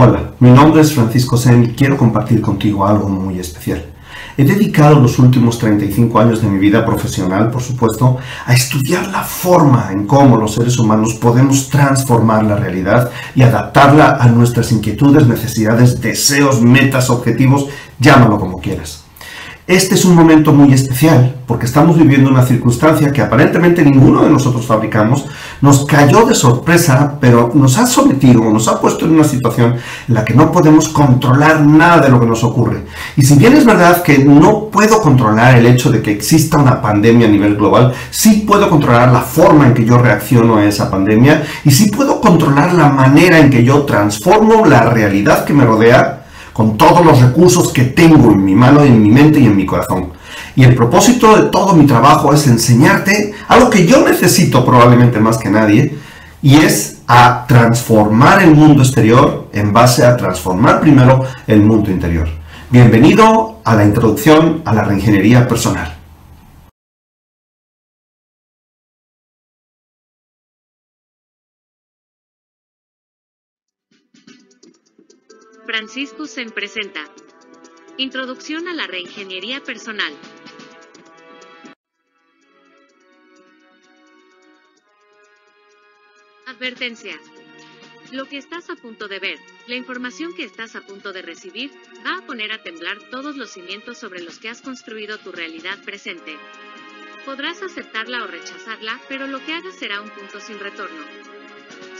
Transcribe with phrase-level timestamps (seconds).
[0.00, 3.84] Hola, mi nombre es Francisco Sen y quiero compartir contigo algo muy especial.
[4.36, 8.16] He dedicado los últimos 35 años de mi vida profesional, por supuesto,
[8.46, 14.18] a estudiar la forma en cómo los seres humanos podemos transformar la realidad y adaptarla
[14.20, 17.66] a nuestras inquietudes, necesidades, deseos, metas, objetivos,
[17.98, 19.07] llámalo como quieras.
[19.68, 24.30] Este es un momento muy especial porque estamos viviendo una circunstancia que aparentemente ninguno de
[24.30, 25.26] nosotros fabricamos,
[25.60, 29.76] nos cayó de sorpresa, pero nos ha sometido, nos ha puesto en una situación
[30.08, 32.84] en la que no podemos controlar nada de lo que nos ocurre.
[33.18, 36.80] Y si bien es verdad que no puedo controlar el hecho de que exista una
[36.80, 40.90] pandemia a nivel global, sí puedo controlar la forma en que yo reacciono a esa
[40.90, 45.66] pandemia y sí puedo controlar la manera en que yo transformo la realidad que me
[45.66, 46.17] rodea
[46.58, 49.64] con todos los recursos que tengo en mi mano, en mi mente y en mi
[49.64, 50.08] corazón.
[50.56, 55.38] Y el propósito de todo mi trabajo es enseñarte algo que yo necesito probablemente más
[55.38, 55.96] que nadie,
[56.42, 62.28] y es a transformar el mundo exterior en base a transformar primero el mundo interior.
[62.70, 65.97] Bienvenido a la introducción a la reingeniería personal.
[75.88, 77.02] Francisco Zen presenta.
[77.96, 80.12] Introducción a la reingeniería personal.
[86.44, 87.18] Advertencia.
[88.12, 91.70] Lo que estás a punto de ver, la información que estás a punto de recibir,
[92.04, 95.82] va a poner a temblar todos los cimientos sobre los que has construido tu realidad
[95.84, 96.36] presente.
[97.24, 101.37] Podrás aceptarla o rechazarla, pero lo que hagas será un punto sin retorno.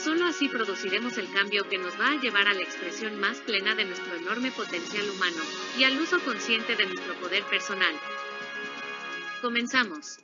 [0.03, 3.75] Solo así produciremos el cambio que nos va a llevar a la expresión más plena
[3.75, 5.43] de nuestro enorme potencial humano
[5.77, 7.95] y al uso consciente de nuestro poder personal.
[9.43, 10.19] Comenzamos.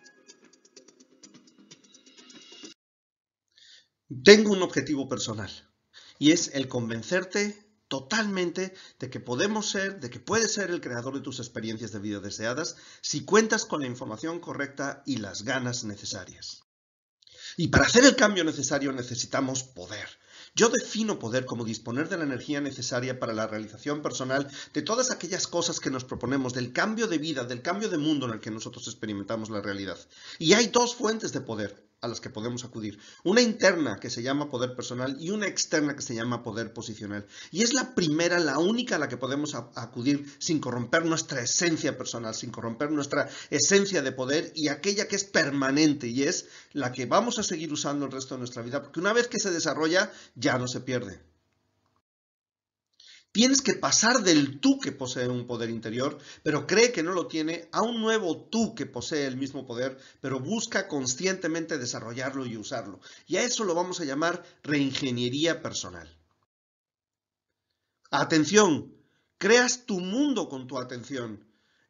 [4.22, 5.50] Tengo un objetivo personal
[6.18, 11.14] y es el convencerte totalmente de que podemos ser, de que puedes ser el creador
[11.14, 15.84] de tus experiencias de vida deseadas si cuentas con la información correcta y las ganas
[15.84, 16.63] necesarias.
[17.56, 20.08] Y para hacer el cambio necesario necesitamos poder.
[20.56, 25.10] Yo defino poder como disponer de la energía necesaria para la realización personal de todas
[25.10, 28.40] aquellas cosas que nos proponemos, del cambio de vida, del cambio de mundo en el
[28.40, 29.98] que nosotros experimentamos la realidad.
[30.38, 32.98] Y hay dos fuentes de poder a las que podemos acudir.
[33.22, 37.26] Una interna que se llama poder personal y una externa que se llama poder posicional.
[37.50, 41.96] Y es la primera, la única a la que podemos acudir sin corromper nuestra esencia
[41.96, 46.92] personal, sin corromper nuestra esencia de poder y aquella que es permanente y es la
[46.92, 49.50] que vamos a seguir usando el resto de nuestra vida, porque una vez que se
[49.50, 51.33] desarrolla ya no se pierde.
[53.34, 57.26] Tienes que pasar del tú que posee un poder interior, pero cree que no lo
[57.26, 62.56] tiene, a un nuevo tú que posee el mismo poder, pero busca conscientemente desarrollarlo y
[62.56, 63.00] usarlo.
[63.26, 66.16] Y a eso lo vamos a llamar reingeniería personal.
[68.12, 68.94] Atención,
[69.36, 71.44] creas tu mundo con tu atención.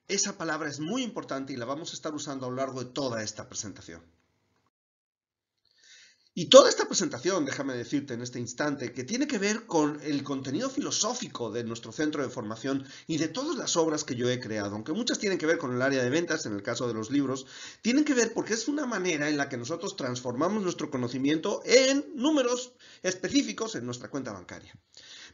[0.09, 2.91] Esa palabra es muy importante y la vamos a estar usando a lo largo de
[2.91, 4.14] toda esta presentación.
[6.37, 10.25] Y toda esta presentación, déjame decirte en este instante, que tiene que ver con el
[10.25, 14.41] contenido filosófico de nuestro centro de formación y de todas las obras que yo he
[14.41, 16.95] creado, aunque muchas tienen que ver con el área de ventas, en el caso de
[16.95, 17.47] los libros,
[17.83, 22.05] tienen que ver porque es una manera en la que nosotros transformamos nuestro conocimiento en
[22.17, 22.73] números
[23.05, 24.77] específicos en nuestra cuenta bancaria.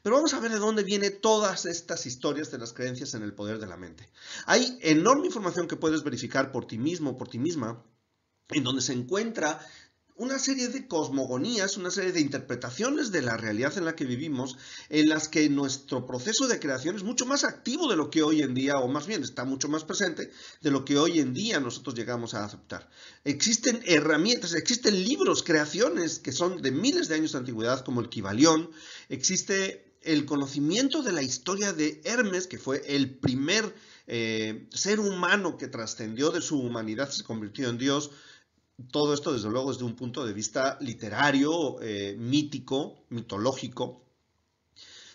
[0.02, 3.32] Pero vamos a ver de dónde vienen todas estas historias de las creencias en el
[3.32, 4.10] poder de la mente.
[4.44, 7.82] Hay enorme información que puedes verificar por ti mismo, por ti misma,
[8.52, 9.64] en donde se encuentra
[10.20, 14.58] una serie de cosmogonías, una serie de interpretaciones de la realidad en la que vivimos,
[14.90, 18.42] en las que nuestro proceso de creación es mucho más activo de lo que hoy
[18.42, 21.58] en día, o más bien está mucho más presente de lo que hoy en día
[21.58, 22.90] nosotros llegamos a aceptar.
[23.24, 28.10] Existen herramientas, existen libros, creaciones que son de miles de años de antigüedad, como el
[28.10, 28.70] Kibalión,
[29.08, 33.74] existe el conocimiento de la historia de Hermes, que fue el primer
[34.06, 38.10] eh, ser humano que trascendió de su humanidad, se convirtió en Dios,
[38.90, 44.04] todo esto, desde luego, desde un punto de vista literario, eh, mítico, mitológico.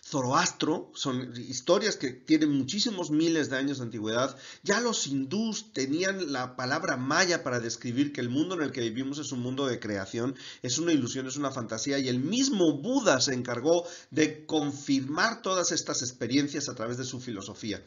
[0.08, 4.38] Zoroastro son historias que tienen muchísimos miles de años de antigüedad.
[4.62, 8.82] Ya los hindús tenían la palabra maya para describir que el mundo en el que
[8.82, 12.74] vivimos es un mundo de creación, es una ilusión, es una fantasía, y el mismo
[12.74, 17.84] Buda se encargó de confirmar todas estas experiencias a través de su filosofía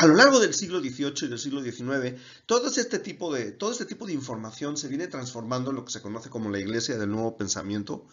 [0.00, 3.70] a lo largo del siglo XVIII y del siglo XIX, todo este, tipo de, todo
[3.70, 6.96] este tipo de información se viene transformando en lo que se conoce como la Iglesia
[6.96, 8.06] del Nuevo Pensamiento.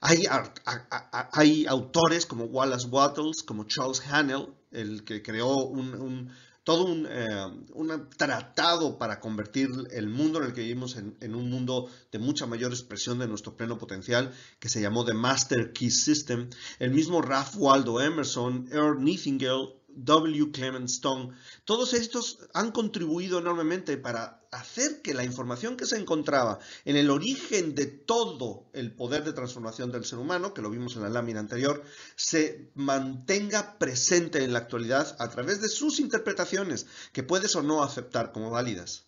[0.00, 6.30] Hay, autores como Wallace Wattles, como Charles Hannell, el que creó un,
[6.64, 11.90] todo un, eh, tratado para convertir el mundo en el que vivimos en, un mundo
[12.10, 16.48] de mucha mayor expresión de nuestro pleno potencial, que se llamó The Master Key System.
[16.78, 20.52] El mismo Ralph Waldo Emerson, Earl Nightingale, W.
[20.52, 21.34] Clement Stone,
[21.64, 27.10] todos estos han contribuido enormemente para hacer que la información que se encontraba en el
[27.10, 31.10] origen de todo el poder de transformación del ser humano, que lo vimos en la
[31.10, 31.82] lámina anterior,
[32.16, 37.82] se mantenga presente en la actualidad a través de sus interpretaciones, que puedes o no
[37.82, 39.07] aceptar como válidas.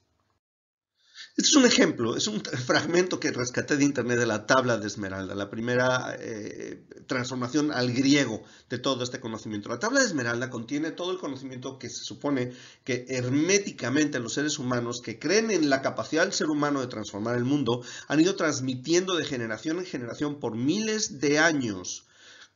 [1.37, 4.89] Este es un ejemplo, es un fragmento que rescaté de internet de la tabla de
[4.89, 9.69] Esmeralda, la primera eh, transformación al griego de todo este conocimiento.
[9.69, 12.53] La tabla de Esmeralda contiene todo el conocimiento que se supone
[12.85, 17.37] que herméticamente los seres humanos que creen en la capacidad del ser humano de transformar
[17.37, 22.07] el mundo han ido transmitiendo de generación en generación por miles de años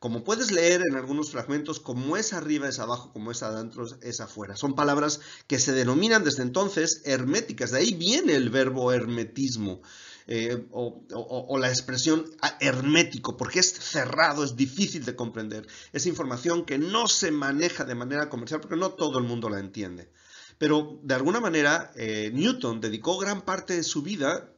[0.04, 4.20] como puedes leer en algunos fragmentos, como es arriba es abajo, como es adentro es
[4.20, 4.54] afuera.
[4.54, 7.70] Son palabras que se denominan desde entonces herméticas.
[7.70, 9.80] De ahí viene el verbo hermetismo.
[10.26, 12.26] Eh, o, la expresión
[12.60, 15.66] hermético, porque es cerrado, es difícil de comprender.
[15.94, 19.58] Es información que no se maneja de manera comercial porque no todo el mundo la
[19.58, 20.10] entiende.
[20.58, 24.53] Pero de alguna manera, eh, Newton dedicó gran parte de su vida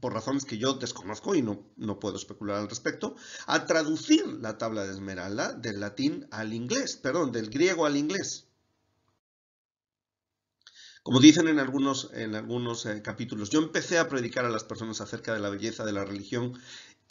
[0.00, 3.16] por razones que yo desconozco y no, no puedo especular al respecto,
[3.46, 8.46] a traducir la tabla de Esmeralda del latín al inglés, perdón, del griego al inglés.
[11.02, 15.00] Como dicen en algunos, en algunos eh, capítulos, yo empecé a predicar a las personas
[15.00, 16.58] acerca de la belleza de la religión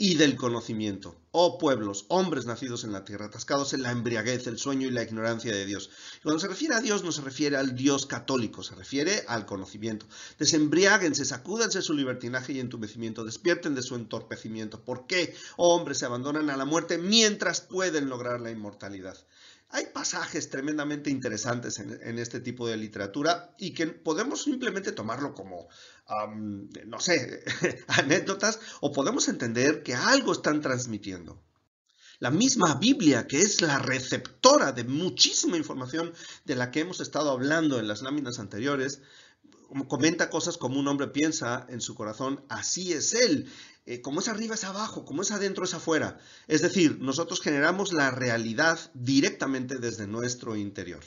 [0.01, 1.17] y del conocimiento.
[1.31, 5.03] Oh pueblos, hombres nacidos en la tierra, atascados en la embriaguez, el sueño y la
[5.03, 5.89] ignorancia de Dios.
[6.23, 10.07] Cuando se refiere a Dios no se refiere al Dios católico, se refiere al conocimiento.
[10.39, 14.85] Desembriáguense, sacúdanse su libertinaje y entumecimiento, despierten de su entorpecimiento.
[14.85, 19.17] ¿Por qué, oh hombres, se abandonan a la muerte mientras pueden lograr la inmortalidad?
[19.71, 25.67] Hay pasajes tremendamente interesantes en, este tipo de literatura y que podemos simplemente tomarlo como,
[26.87, 27.43] no sé,
[27.87, 31.41] anécdotas o podemos entender que algo están transmitiendo.
[32.19, 36.13] La misma Biblia, que es la receptora de muchísima información
[36.43, 39.01] de la que hemos estado hablando en las láminas anteriores,
[39.87, 43.49] comenta cosas como un hombre piensa en su corazón, así es él.
[43.85, 46.19] Eh, como es arriba es abajo, como es adentro es afuera.
[46.47, 51.03] Es decir, nosotros generamos la realidad directamente desde nuestro interior.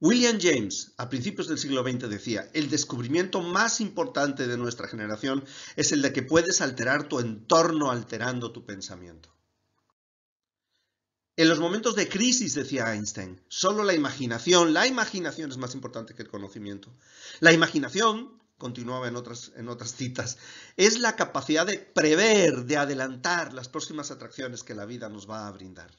[0.00, 5.44] William James, a principios del siglo XX, decía, el descubrimiento más importante de nuestra generación
[5.74, 9.34] es el de que puedes alterar tu entorno alterando tu pensamiento.
[11.34, 16.14] En los momentos de crisis, decía Einstein, solo la imaginación, la imaginación es más importante
[16.14, 16.92] que el conocimiento.
[17.40, 20.38] La imaginación, continuaba en otras, citas,
[20.76, 25.46] es la capacidad de prever, de adelantar las próximas atracciones que la vida nos va
[25.46, 25.90] a brindar.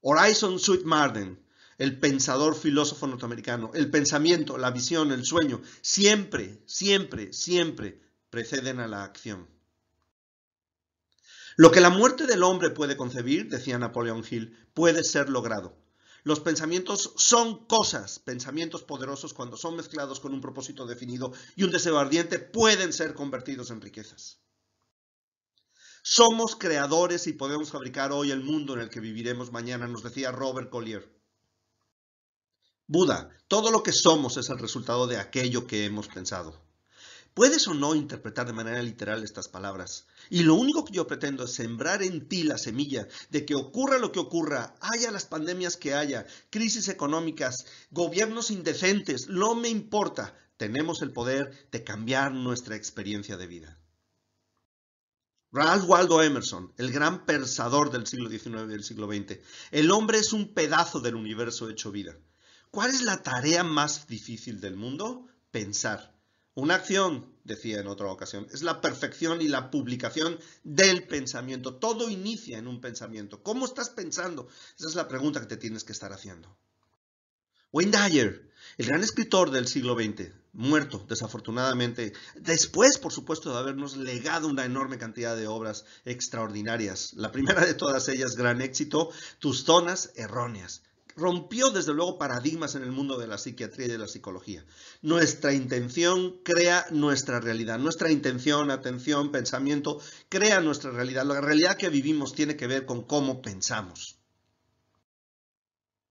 [0.00, 1.47] Horizon Marden,
[1.78, 8.88] el pensador filósofo norteamericano, el pensamiento, la visión, el sueño, siempre, siempre, siempre preceden a
[8.88, 9.48] la acción.
[11.56, 15.76] Lo que la muerte del hombre puede concebir, decía Napoleón Hill, puede ser logrado.
[16.24, 21.70] Los pensamientos son cosas, pensamientos poderosos cuando son mezclados con un propósito definido y un
[21.70, 24.40] deseo ardiente pueden ser convertidos en riquezas.
[26.02, 30.32] Somos creadores y podemos fabricar hoy el mundo en el que viviremos mañana, nos decía
[30.32, 31.17] Robert Collier.
[32.90, 36.58] Buda, todo lo que somos es el resultado de aquello que hemos pensado.
[37.34, 40.06] Puedes o no interpretar de manera literal estas palabras.
[40.30, 43.98] Y lo único que yo pretendo es sembrar en ti la semilla de que ocurra
[43.98, 50.34] lo que ocurra, haya las pandemias que haya, crisis económicas, gobiernos indecentes, no me importa.
[50.56, 53.78] Tenemos el poder de cambiar nuestra experiencia de vida.
[55.52, 59.40] Ralph Waldo Emerson, el gran pensador del siglo XIX y del siglo XX.
[59.72, 62.16] El hombre es un pedazo del universo hecho vida.
[62.70, 65.26] ¿Cuál es la tarea más difícil del mundo?
[65.50, 66.14] Pensar.
[66.54, 71.76] Una acción, decía en otra ocasión, es la perfección y la publicación del pensamiento.
[71.76, 73.42] Todo inicia en un pensamiento.
[73.42, 74.48] ¿Cómo estás pensando?
[74.78, 76.58] Esa es la pregunta que te tienes que estar haciendo.
[77.72, 83.96] Wayne Dyer, el gran escritor del siglo XX, muerto desafortunadamente, después por supuesto de habernos
[83.96, 87.12] legado una enorme cantidad de obras extraordinarias.
[87.14, 90.82] La primera de todas ellas, gran éxito, Tus zonas erróneas
[91.18, 94.64] rompió desde luego paradigmas en el mundo de la psiquiatría y de la psicología.
[95.02, 97.78] Nuestra intención crea nuestra realidad.
[97.78, 101.26] Nuestra intención, atención, pensamiento, crea nuestra realidad.
[101.26, 104.18] La realidad que vivimos tiene que ver con cómo pensamos.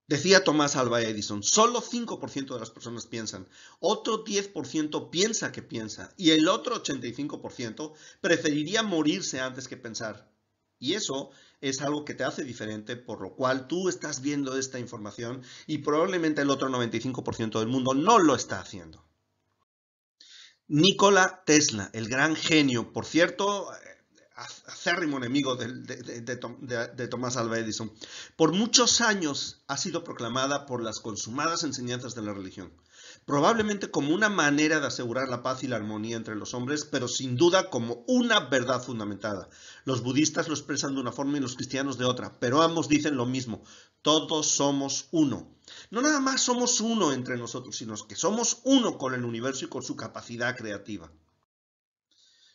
[0.08, 3.46] Decía Tomás Alva Edison, solo 5% de las personas piensan,
[3.82, 10.32] otro 10% piensa que piensa y el otro 85% preferiría morirse antes que pensar.
[10.80, 14.80] Y eso es algo que te hace diferente, por lo cual tú estás viendo esta
[14.80, 19.04] información y probablemente el otro 95% del mundo no lo está haciendo.
[20.68, 23.70] Nikola Tesla, el gran genio, por cierto,
[24.36, 27.92] acérrimo enemigo de, de, Tomás Alva Edison,
[28.36, 32.72] por muchos años ha sido proclamada por las consumadas enseñanzas de la religión
[33.28, 37.10] probablemente como una manera de asegurar la paz y la armonía entre los hombres, pero
[37.10, 39.50] sin duda como una verdad fundamentada.
[39.84, 43.18] Los budistas lo expresan de una forma y los cristianos de otra, pero ambos dicen
[43.18, 43.64] lo mismo,
[44.02, 45.54] todos somos uno.
[45.92, 49.70] No nada más somos uno entre nosotros, sino que somos uno con el universo y
[49.70, 51.12] con su capacidad creativa.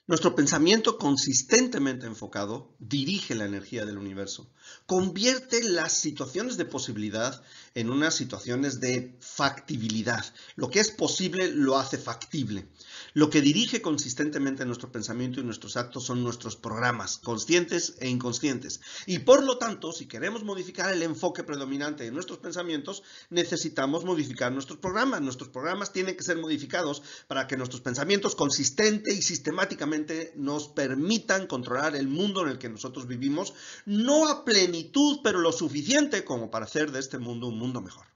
[0.08, 4.50] Nuestro pensamiento consistentemente enfocado dirige la energía del universo,
[4.84, 7.40] convierte las situaciones de posibilidad
[7.76, 10.24] en unas situaciones de factibilidad.
[10.56, 12.66] Lo que es posible lo hace factible.
[13.14, 18.80] Lo que dirige consistentemente nuestro pensamiento y nuestros actos son nuestros programas, conscientes e inconscientes.
[19.06, 24.50] Y por lo tanto, si queremos modificar el enfoque predominante de nuestros pensamientos, necesitamos modificar
[24.50, 25.22] nuestros programas.
[25.22, 29.92] Nuestros programas tienen que ser modificados para que nuestros pensamientos consistente y sistemáticamente
[30.36, 33.54] nos permitan controlar el mundo en el que nosotros vivimos,
[33.86, 38.06] no a plenitud, pero lo suficiente como para hacer de este mundo un mundo mejor.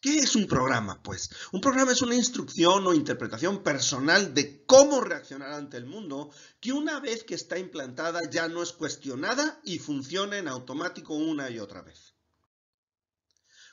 [0.00, 1.02] ¿Qué es un programa?
[1.02, 6.30] Pues un programa es una instrucción o interpretación personal de cómo reaccionar ante el mundo
[6.60, 11.50] que una vez que está implantada ya no es cuestionada y funciona en automático una
[11.50, 12.14] y otra vez.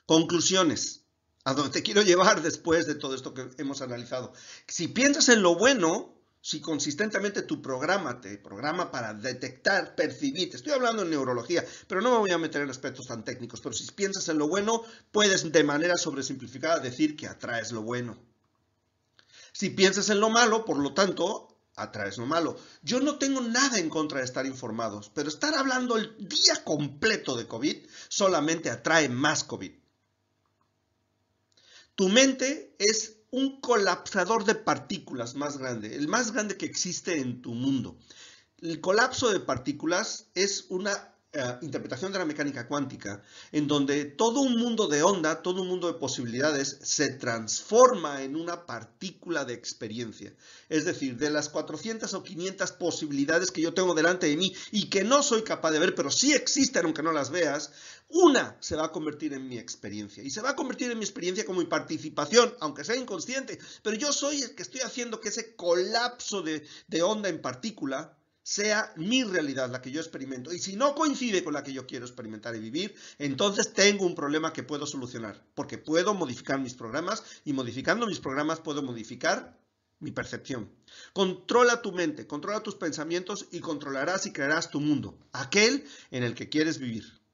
[0.07, 1.03] Conclusiones.
[1.43, 4.33] A donde te quiero llevar después de todo esto que hemos analizado.
[4.67, 6.14] Si piensas en lo bueno,
[6.45, 12.11] si consistentemente tu programa te programa para detectar, percibir, estoy hablando en neurología, pero no
[12.11, 15.51] me voy a meter en aspectos tan técnicos, pero si piensas en lo bueno, puedes
[15.51, 18.15] de manera sobresimplificada decir que atraes lo bueno.
[19.53, 22.59] Si piensas en lo malo, por lo tanto, atraes lo malo.
[22.83, 27.35] Yo no tengo nada en contra de estar informados, pero estar hablando el día completo
[27.35, 29.71] de COVID solamente atrae más COVID.
[31.95, 37.41] Tu mente es un colapsador de partículas más grande, el más grande que existe en
[37.41, 37.97] tu mundo.
[38.61, 44.39] El colapso de partículas es una eh, interpretación de la mecánica cuántica, en donde todo
[44.39, 49.53] un mundo de onda, todo un mundo de posibilidades se transforma en una partícula de
[49.53, 50.33] experiencia.
[50.69, 54.89] Es decir, de las 400 o 500 posibilidades que yo tengo delante de mí y
[54.89, 57.71] que no soy capaz de ver, pero sí existen aunque no las veas,
[58.07, 60.23] una se va a convertir en mi experiencia.
[60.23, 63.97] Y se va a convertir en mi experiencia como mi participación, aunque sea inconsciente, pero
[63.97, 68.93] yo soy el que estoy haciendo que ese colapso de, de onda en partícula sea
[68.95, 70.53] mi realidad, la que yo experimento.
[70.53, 74.13] Y si no coincide con la que yo quiero experimentar y vivir, entonces tengo un
[74.13, 79.59] problema que puedo solucionar, porque puedo modificar mis programas y modificando mis programas puedo modificar
[79.99, 80.69] mi percepción.
[81.11, 86.35] Controla tu mente, controla tus pensamientos y controlarás y crearás tu mundo, aquel en el
[86.35, 87.24] que quieres vivir.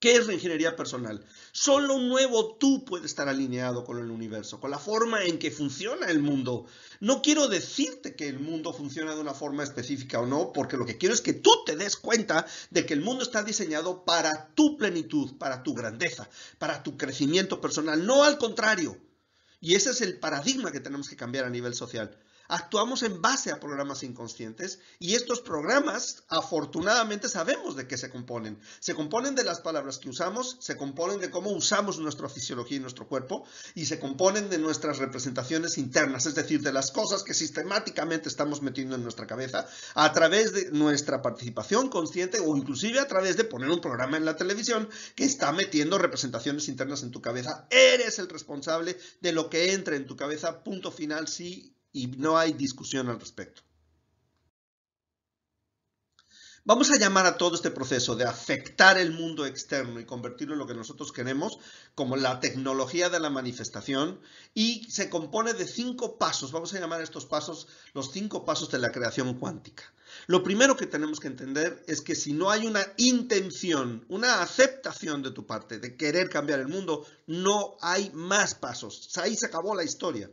[0.00, 1.24] ¿Qué es la ingeniería personal?
[1.50, 5.50] Solo un nuevo tú puede estar alineado con el universo, con la forma en que
[5.50, 6.66] funciona el mundo.
[7.00, 10.86] No quiero decirte que el mundo funciona de una forma específica o no, porque lo
[10.86, 14.54] que quiero es que tú te des cuenta de que el mundo está diseñado para
[14.54, 16.28] tu plenitud, para tu grandeza,
[16.58, 18.96] para tu crecimiento personal, no al contrario.
[19.60, 22.16] Y ese es el paradigma que tenemos que cambiar a nivel social
[22.48, 28.58] actuamos en base a programas inconscientes y estos programas afortunadamente sabemos de qué se componen.
[28.80, 32.80] Se componen de las palabras que usamos, se componen de cómo usamos nuestra fisiología y
[32.80, 37.34] nuestro cuerpo y se componen de nuestras representaciones internas, es decir, de las cosas que
[37.34, 43.08] sistemáticamente estamos metiendo en nuestra cabeza a través de nuestra participación consciente o inclusive a
[43.08, 47.20] través de poner un programa en la televisión que está metiendo representaciones internas en tu
[47.20, 47.66] cabeza.
[47.70, 52.38] Eres el responsable de lo que entra en tu cabeza, punto final, sí y no
[52.38, 53.62] hay discusión al respecto.
[56.64, 60.58] Vamos a llamar a todo este proceso de afectar el mundo externo y convertirlo en
[60.58, 61.58] lo que nosotros queremos
[61.94, 64.20] como la tecnología de la manifestación
[64.52, 66.52] y se compone de cinco pasos.
[66.52, 69.84] Vamos a llamar a estos pasos los cinco pasos de la creación cuántica.
[70.26, 75.22] Lo primero que tenemos que entender es que si no hay una intención, una aceptación
[75.22, 79.08] de tu parte de querer cambiar el mundo, no hay más pasos.
[79.16, 80.30] Ahí se acabó la historia.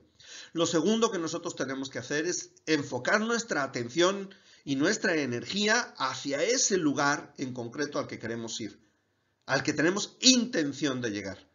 [0.56, 4.34] Lo segundo que nosotros tenemos que hacer es enfocar nuestra atención
[4.64, 8.80] y nuestra energía hacia ese lugar en concreto al que queremos ir,
[9.48, 11.46] al que tenemos intención de llegar.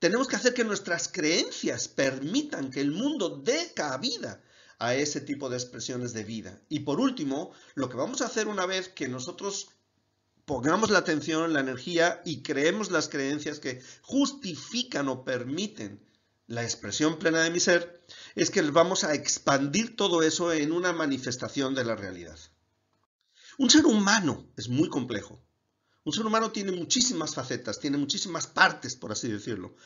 [0.00, 4.42] Tenemos que hacer que nuestras creencias permitan que el mundo dé cabida
[4.80, 6.60] a ese tipo de expresiones de vida.
[6.68, 9.68] Y por último, lo que vamos a hacer una vez que nosotros
[10.46, 16.00] pongamos la atención, la energía y creemos las creencias que justifican o permiten
[16.52, 18.04] la expresión plena de mi ser,
[18.34, 22.38] es que vamos a expandir todo eso en una manifestación de la realidad.
[23.56, 25.42] Un ser humano es muy complejo.
[26.04, 29.76] Un ser humano tiene muchísimas facetas, tiene muchísimas partes, por así decirlo.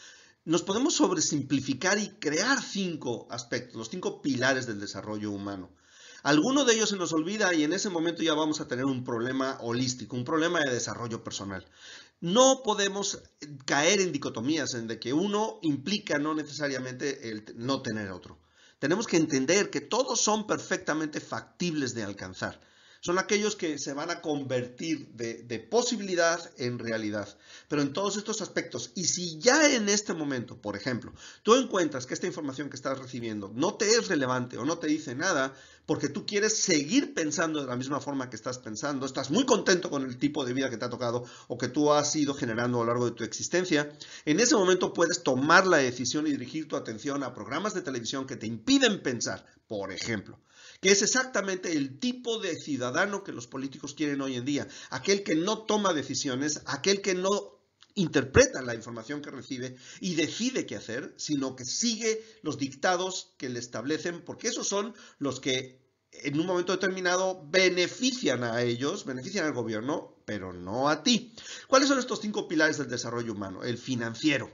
[0.44, 5.70] Nos podemos sobresimplificar y crear cinco aspectos, los cinco pilares del desarrollo humano.
[6.24, 9.04] Alguno de ellos se nos olvida y en ese momento ya vamos a tener un
[9.04, 11.64] problema holístico, un problema de desarrollo personal.
[12.20, 13.22] No podemos
[13.64, 18.38] caer en dicotomías en de que uno implica no necesariamente el no tener otro.
[18.78, 22.60] Tenemos que entender que todos son perfectamente factibles de alcanzar
[23.06, 27.28] son aquellos que se van a convertir de, posibilidad en realidad.
[27.68, 31.12] Pero en todos estos aspectos, y si ya en este momento, por ejemplo,
[31.44, 34.88] tú encuentras que esta información que estás recibiendo no te es relevante o no te
[34.88, 35.54] dice nada,
[35.86, 39.88] porque tú quieres seguir pensando de la misma forma que estás pensando, estás muy contento
[39.88, 42.78] con el tipo de vida que te ha tocado o que tú has ido generando
[42.78, 43.88] a lo largo de tu existencia,
[44.24, 48.26] en ese momento puedes tomar la decisión y dirigir tu atención a programas de televisión
[48.26, 50.40] que te impiden pensar, por ejemplo
[50.80, 55.22] que es exactamente el tipo de ciudadano que los políticos quieren hoy en día, aquel
[55.22, 57.56] que no toma decisiones, aquel que no
[57.94, 63.48] interpreta la información que recibe y decide qué hacer, sino que sigue los dictados que
[63.48, 65.80] le establecen, porque esos son los que
[66.12, 71.34] en un momento determinado benefician a ellos, benefician al gobierno, pero no a ti.
[71.68, 73.64] ¿Cuáles son estos cinco pilares del desarrollo humano?
[73.64, 74.50] El financiero,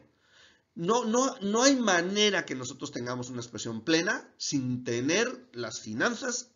[0.75, 6.52] no, no, no hay manera que nosotros tengamos una expresión plena sin tener las finanzas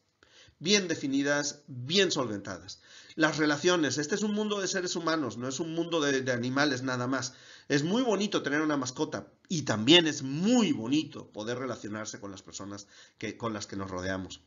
[0.58, 2.80] bien definidas, bien solventadas.
[3.14, 6.82] Las relaciones, este es un mundo de seres humanos, no es un mundo de, animales
[6.82, 7.34] nada más.
[7.68, 12.42] Es muy bonito tener una mascota y también es muy bonito poder relacionarse con las
[12.42, 12.86] personas
[13.18, 14.40] que, con las que nos rodeamos.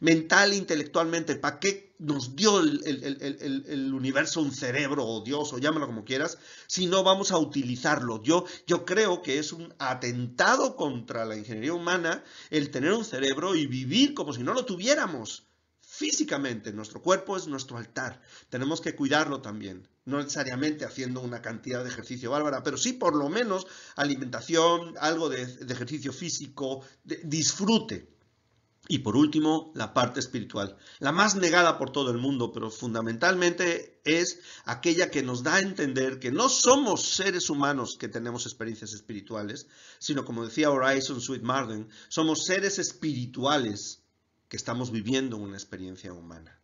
[0.00, 5.86] Mental, intelectualmente, ¿para qué nos dio el, el, universo un cerebro o Dios o llámalo
[5.86, 8.22] como quieras si no vamos a utilizarlo?
[8.22, 13.54] Yo, yo creo que es un atentado contra la ingeniería humana el tener un cerebro
[13.54, 15.46] y vivir como si no lo tuviéramos
[15.80, 16.72] físicamente.
[16.72, 18.20] Nuestro cuerpo es nuestro altar.
[18.50, 19.88] Tenemos que cuidarlo también.
[20.06, 25.28] No necesariamente haciendo una cantidad de ejercicio bárbara, pero sí por lo menos alimentación, algo
[25.28, 28.16] de, ejercicio físico, disfrute.
[28.88, 34.00] Y por último, la parte espiritual, la más negada por todo el mundo, pero fundamentalmente
[34.04, 38.92] es aquella que nos da a entender que no somos seres humanos que tenemos experiencias
[38.92, 39.66] espirituales,
[39.98, 44.02] sino como decía Horizon Sweet Marden, somos seres espirituales
[44.48, 46.55] que estamos viviendo una experiencia humana.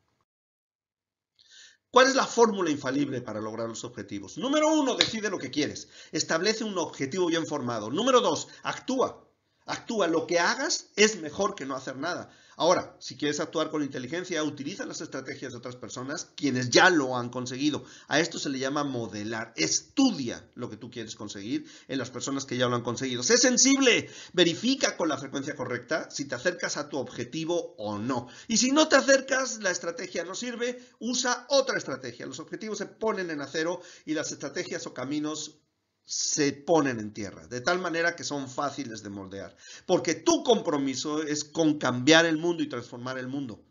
[1.92, 4.38] ¿Cuál es la fórmula infalible para lograr los objetivos?
[4.38, 5.88] Número uno, decide lo que quieres.
[6.10, 7.90] Establece un objetivo bien formado.
[7.90, 9.22] Número dos, actúa.
[9.66, 10.06] Actúa.
[10.06, 12.30] Lo que hagas es mejor que no hacer nada.
[12.56, 17.16] Ahora, si quieres actuar con inteligencia, utiliza las estrategias de otras personas, quienes ya lo
[17.16, 17.84] han conseguido.
[18.08, 19.54] A esto se le llama modelar.
[19.56, 23.22] Estudia lo que tú quieres conseguir en las personas que ya lo han conseguido.
[23.22, 28.28] Sé sensible, verifica con la frecuencia correcta si te acercas a tu objetivo o no.
[28.48, 32.26] Y si no te acercas, la estrategia no sirve, usa otra estrategia.
[32.26, 35.62] Los objetivos se ponen en acero y las estrategias o caminos
[36.04, 39.56] se ponen en tierra, de tal manera que son fáciles de moldear.
[39.86, 43.64] Porque tu compromiso es con cambiar el mundo y transformar el mundo,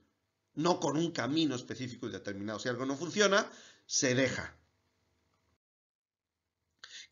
[0.55, 2.59] no con un camino específico y determinado.
[2.59, 3.49] Si algo no funciona,
[3.85, 4.55] se deja.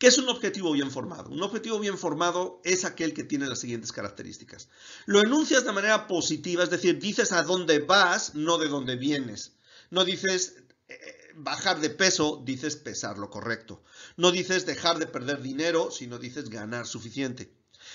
[0.00, 1.28] ¿Qué es un objetivo bien formado?
[1.28, 4.70] Un objetivo bien formado es aquel que tiene las siguientes características.
[5.04, 9.52] Lo enuncias de manera positiva, es decir, dices a dónde vas, no de dónde vienes.
[9.90, 10.56] No dices
[10.88, 13.82] eh, bajar de peso, dices pesar lo correcto.
[14.16, 17.52] No dices dejar de perder dinero, sino dices ganar suficiente.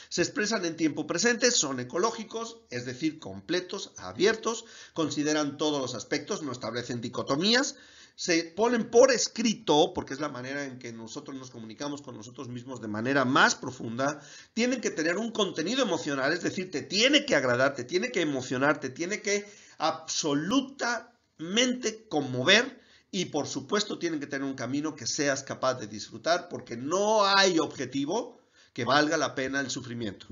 [0.10, 6.42] Se expresan en tiempo presente, son ecológicos, es decir, completos, abiertos, consideran todos los aspectos,
[6.42, 7.76] no establecen dicotomías,
[8.16, 12.48] se ponen por escrito, porque es la manera en que nosotros nos comunicamos con nosotros
[12.48, 14.22] mismos de manera más profunda,
[14.54, 18.22] tienen que tener un contenido emocional, es decir, te tiene que agradar, te tiene que
[18.22, 19.46] emocionar, te tiene que
[19.78, 22.85] absolutamente conmover
[23.16, 27.26] y por supuesto tienen que tener un camino que seas capaz de disfrutar porque no
[27.26, 28.42] hay objetivo
[28.74, 30.28] que valga la pena el sufrimiento.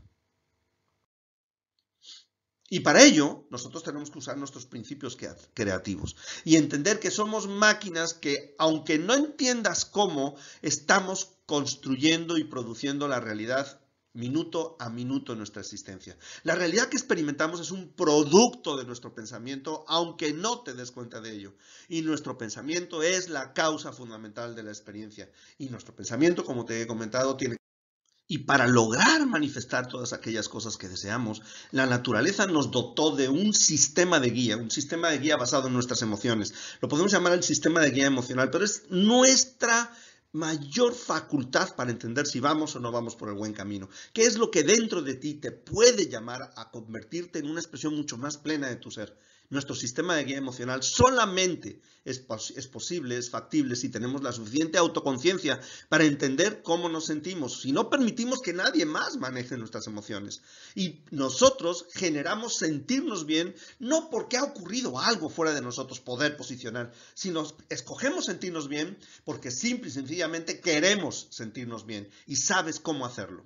[2.68, 5.18] Y para ello, nosotros tenemos que usar nuestros principios
[5.54, 13.08] creativos y entender que somos máquinas que, aunque no entiendas cómo, estamos construyendo y produciendo
[13.08, 13.80] la realidad
[14.14, 16.18] minuto a minuto nuestra existencia.
[16.44, 21.20] La realidad que experimentamos es un producto de nuestro pensamiento, aunque no te des cuenta
[21.20, 21.54] de ello.
[21.90, 25.30] Y nuestro pensamiento es la causa fundamental de la experiencia.
[25.58, 27.58] Y nuestro pensamiento, como te he comentado, tiene...
[28.26, 33.54] Y para lograr manifestar todas aquellas cosas que deseamos, la naturaleza nos dotó de un
[33.54, 36.54] sistema de guía, un sistema de guía basado en nuestras emociones.
[36.80, 39.94] Lo podemos llamar el sistema de guía emocional, pero es nuestra
[40.34, 43.88] mayor facultad para entender si vamos o no vamos por el buen camino.
[44.14, 47.96] ¿Qué es lo que dentro de ti te puede llamar a convertirte en una expresión
[47.96, 49.18] mucho más plena de tu ser?
[49.54, 52.20] Nuestro sistema de guía emocional solamente es,
[52.68, 57.90] posible, es factible si tenemos la suficiente autoconciencia para entender cómo nos sentimos, si no
[57.90, 60.42] permitimos que nadie más maneje nuestras emociones.
[60.76, 66.92] Y nosotros generamos sentirnos bien no porque ha ocurrido algo fuera de nosotros poder posicionar,
[67.14, 73.46] sino escogemos sentirnos bien porque simple y sencillamente queremos sentirnos bien y sabes cómo hacerlo.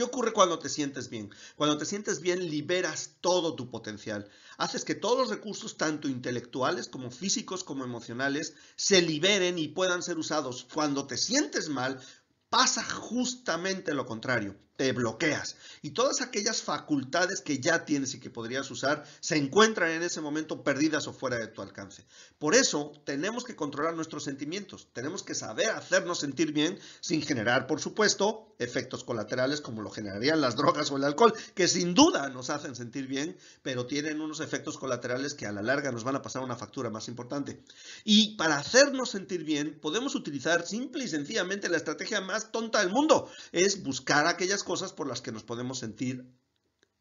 [0.00, 1.28] ¿Qué ocurre cuando te sientes bien?
[1.56, 4.30] Cuando te sientes bien liberas todo tu potencial.
[4.56, 10.02] Haces que todos los recursos, tanto intelectuales como físicos como emocionales, se liberen y puedan
[10.02, 10.66] ser usados.
[10.72, 12.00] Cuando te sientes mal,
[12.48, 15.56] pasa justamente lo contrario te bloqueas.
[15.82, 20.22] Y todas aquellas facultades que ya tienes y que podrías usar se encuentran en ese
[20.22, 22.06] momento perdidas o fuera de tu alcance.
[22.38, 24.88] Por eso tenemos que controlar nuestros sentimientos.
[24.94, 30.40] Tenemos que saber hacernos sentir bien sin generar, por supuesto, efectos colaterales como lo generarían
[30.40, 34.40] las drogas o el alcohol, que sin duda nos hacen sentir bien, pero tienen unos
[34.40, 37.62] efectos colaterales que a la larga nos van a pasar una factura más importante.
[38.04, 42.90] Y para hacernos sentir bien, podemos utilizar simple y sencillamente la estrategia más tonta del
[42.90, 46.32] mundo, es buscar aquellas cosas por las que nos podemos sentir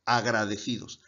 [0.03, 1.01] agradecidos.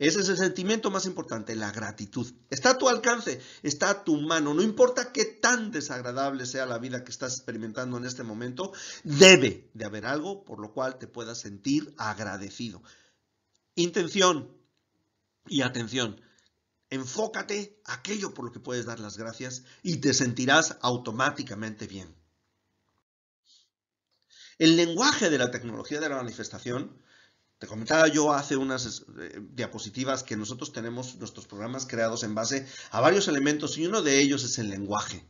[0.00, 2.26] Ese es el sentimiento más importante, la gratitud.
[2.50, 4.52] Está a tu alcance, está a tu mano.
[4.52, 8.72] No importa qué tan desagradable sea la vida que estás experimentando en este momento,
[9.04, 12.82] debe de haber algo por lo cual te puedas sentir agradecido.
[13.76, 14.50] Intención
[15.46, 16.20] y atención.
[16.90, 22.17] Enfócate aquello por lo que puedes dar las gracias y te sentirás automáticamente bien.
[24.58, 27.00] El lenguaje de la tecnología de la manifestación,
[27.58, 32.66] te comentaba yo hace unas eh, diapositivas que nosotros tenemos nuestros programas creados en base
[32.90, 35.24] a varios elementos y uno de ellos es el lenguaje.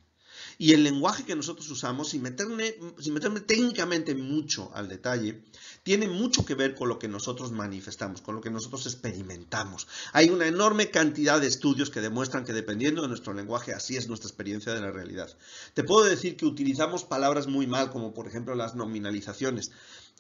[0.61, 5.41] Y el lenguaje que nosotros usamos, sin meterme, sin meterme técnicamente mucho al detalle,
[5.85, 9.87] tiene mucho que ver con lo que nosotros manifestamos, con lo que nosotros experimentamos.
[10.13, 14.09] Hay una enorme cantidad de estudios que demuestran que dependiendo de nuestro lenguaje, así es
[14.09, 15.31] nuestra experiencia de la realidad.
[15.75, 19.71] Te puedo decir que utilizamos palabras muy mal, como por ejemplo las nominalizaciones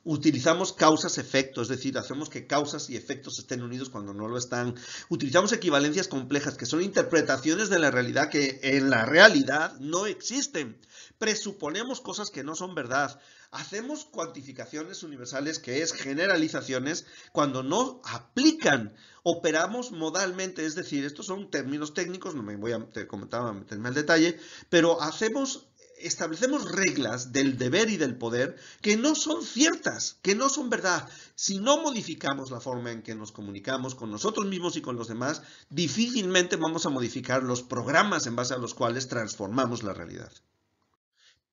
[0.05, 4.75] utilizamos causas-efectos, es decir, hacemos que causas y efectos estén unidos cuando no lo están.
[5.09, 10.79] Utilizamos equivalencias complejas, que son interpretaciones de la realidad que en la realidad no existen.
[11.19, 13.21] Presuponemos cosas que no son verdad.
[13.51, 18.95] Hacemos cuantificaciones universales, que es generalizaciones, cuando no aplican.
[19.23, 23.95] Operamos modalmente, es decir, estos son términos técnicos, no me voy a comentar, meterme al
[23.95, 24.39] detalle,
[24.71, 25.69] pero hacemos
[26.01, 31.09] establecemos reglas del deber y del poder que no son ciertas, que no son verdad.
[31.35, 35.09] Si no modificamos la forma en que nos comunicamos con nosotros mismos y con los
[35.09, 40.33] demás, difícilmente vamos a modificar los programas en base a los cuales transformamos la realidad.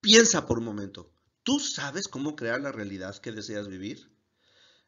[0.02, 1.12] Piensa por un momento,
[1.44, 4.12] ¿tú sabes cómo crear la realidad que deseas vivir?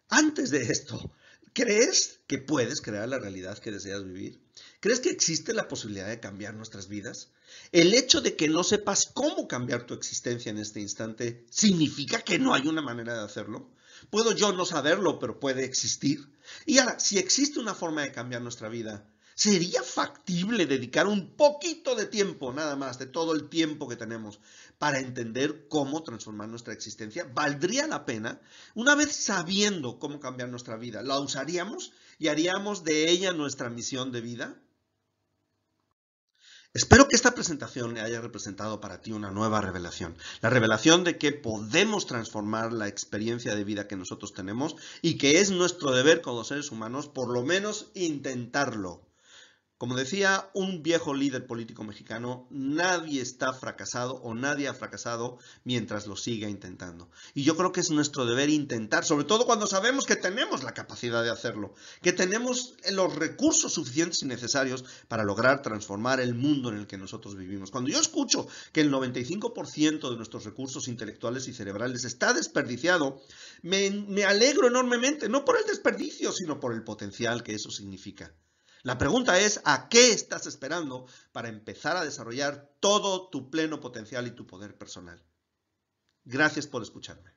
[0.10, 1.12] Antes de esto,
[1.58, 4.40] ¿crees que puedes crear la realidad que deseas vivir?
[4.80, 7.32] ¿Crees que existe la posibilidad de cambiar nuestras vidas?
[7.72, 12.38] El hecho de que no sepas cómo cambiar tu existencia en este instante, ¿significa que
[12.38, 13.72] no hay una manera de hacerlo?
[14.12, 16.30] Puedo yo no saberlo, pero puede existir.
[16.68, 21.94] Y ahora, si existe una forma de cambiar nuestra vida, ¿sería factible dedicar un poquito
[21.94, 24.40] de tiempo, nada más, de todo el tiempo que tenemos,
[24.80, 27.30] para entender cómo transformar nuestra existencia?
[27.36, 28.42] ¿Valdría la pena?
[28.74, 34.12] Una vez sabiendo cómo cambiar nuestra vida, ¿la usaríamos y haríamos de ella nuestra misión
[34.12, 34.60] de vida?
[36.74, 40.18] Espero que esta presentación haya representado para ti una nueva revelación.
[40.42, 45.42] La revelación de que podemos transformar la experiencia de vida que nosotros tenemos y que
[45.42, 49.08] es nuestro deber como seres humanos por lo menos intentarlo.
[49.78, 56.08] Como decía un viejo líder político mexicano, nadie está fracasado o nadie ha fracasado mientras
[56.08, 57.12] lo siga intentando.
[57.36, 60.74] Y yo creo que es nuestro deber intentar, sobre todo cuando sabemos que tenemos la
[60.74, 66.70] capacidad de hacerlo, que tenemos los recursos suficientes y necesarios para lograr transformar el mundo
[66.70, 67.70] en el que nosotros vivimos.
[67.70, 73.22] Cuando yo escucho que el 95% de nuestros recursos intelectuales y cerebrales está desperdiciado,
[73.62, 78.34] me, me alegro enormemente, no por el desperdicio, sino por el potencial que eso significa.
[78.84, 84.28] La pregunta es, ¿a qué estás esperando para empezar a desarrollar todo tu pleno potencial
[84.28, 85.24] y tu poder personal?
[86.24, 87.37] Gracias por escucharme.